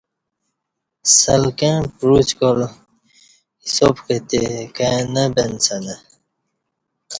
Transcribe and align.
سلکں 1.19 1.77
پعُچکا 1.97 2.49
ل 2.57 2.61
حساب 3.65 3.95
کتی 4.05 4.41
کائی 4.75 5.01
نہ 5.13 5.23
پنڅہ 5.33 5.75
نہ 5.85 5.95